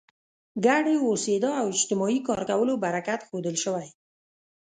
ګډې 0.65 0.95
اوسېدا 1.07 1.51
او 1.61 1.65
اجتماعي 1.73 2.19
کار 2.27 2.41
کولو 2.49 2.73
برکت 2.83 3.19
ښودل 3.27 3.55
شوی. 3.63 3.87